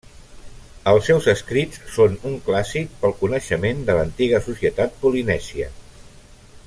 [0.91, 5.71] Els seus escrits són un clàssic pel coneixement de l'antiga societat polinèsia.